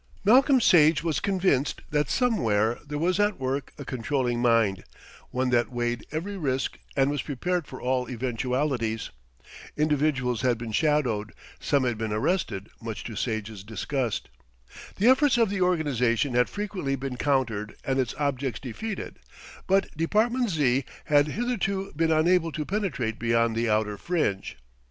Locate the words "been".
10.57-10.71, 11.99-12.11, 16.95-17.15, 21.95-22.11